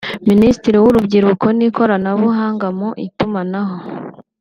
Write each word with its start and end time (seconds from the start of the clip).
Minisitiri 0.29 0.77
w’Urubyiruko 0.83 1.45
n’Ikoranabuhanga 1.57 2.67
mu 2.79 2.89
Itumanaho 3.07 3.77